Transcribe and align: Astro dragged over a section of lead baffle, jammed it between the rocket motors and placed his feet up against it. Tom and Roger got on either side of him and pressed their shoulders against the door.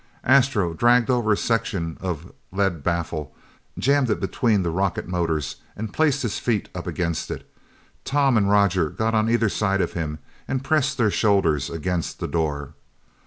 Astro 0.23 0.73
dragged 0.73 1.11
over 1.11 1.31
a 1.31 1.37
section 1.37 1.95
of 2.01 2.33
lead 2.51 2.81
baffle, 2.81 3.35
jammed 3.77 4.09
it 4.09 4.19
between 4.19 4.63
the 4.63 4.71
rocket 4.71 5.07
motors 5.07 5.57
and 5.75 5.93
placed 5.93 6.23
his 6.23 6.39
feet 6.39 6.69
up 6.73 6.87
against 6.87 7.29
it. 7.29 7.47
Tom 8.03 8.35
and 8.35 8.49
Roger 8.49 8.89
got 8.89 9.13
on 9.13 9.29
either 9.29 9.47
side 9.47 9.79
of 9.79 9.93
him 9.93 10.17
and 10.47 10.63
pressed 10.63 10.97
their 10.97 11.11
shoulders 11.11 11.69
against 11.69 12.17
the 12.19 12.27
door. 12.27 12.73